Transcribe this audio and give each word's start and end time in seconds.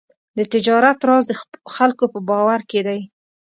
د 0.37 0.39
تجارت 0.53 0.99
راز 1.09 1.23
د 1.27 1.33
خلکو 1.75 2.05
په 2.13 2.19
باور 2.29 2.59
کې 2.69 2.79
دی. 2.87 2.99